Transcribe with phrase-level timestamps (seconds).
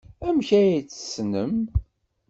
[0.27, 1.55] Amek ay t-tessnem?